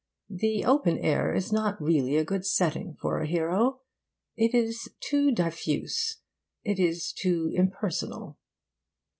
[0.31, 3.81] The open air is not really a good setting for a hero.
[4.35, 6.21] It is too diffuse.
[6.63, 8.39] It is too impersonal.